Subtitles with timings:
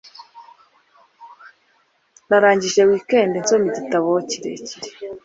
[2.27, 4.73] Narangije weekend nsoma igitabo kirekire.